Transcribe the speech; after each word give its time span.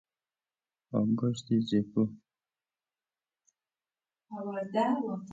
آبگوشت 0.97 1.47
زیپو 1.69 2.01